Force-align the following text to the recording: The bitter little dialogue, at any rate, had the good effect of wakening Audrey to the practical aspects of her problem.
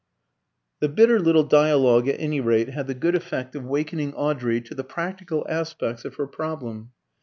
The 0.79 0.89
bitter 0.89 1.19
little 1.19 1.43
dialogue, 1.43 2.07
at 2.07 2.19
any 2.19 2.41
rate, 2.41 2.69
had 2.69 2.87
the 2.87 2.95
good 2.95 3.13
effect 3.13 3.55
of 3.55 3.65
wakening 3.65 4.15
Audrey 4.15 4.59
to 4.59 4.73
the 4.73 4.83
practical 4.83 5.45
aspects 5.47 6.05
of 6.05 6.15
her 6.15 6.25
problem. 6.25 6.93